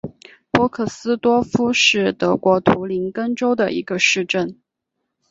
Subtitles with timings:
[0.49, 4.57] 波克斯多夫是德国图林根州的一个市镇。